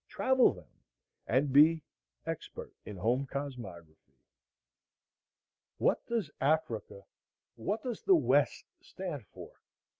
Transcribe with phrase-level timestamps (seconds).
[0.09, 0.65] Travel them,
[1.27, 1.83] and be
[2.25, 4.17] Expert in home cosmography."
[5.77, 9.51] What does Africa,—what does the West stand for?